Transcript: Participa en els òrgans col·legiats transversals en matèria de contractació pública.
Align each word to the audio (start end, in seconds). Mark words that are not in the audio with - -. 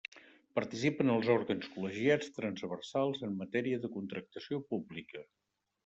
Participa 0.59 1.05
en 1.05 1.11
els 1.15 1.29
òrgans 1.33 1.69
col·legiats 1.75 2.33
transversals 2.39 3.23
en 3.29 3.39
matèria 3.45 3.85
de 3.87 3.95
contractació 4.01 4.65
pública. 4.75 5.29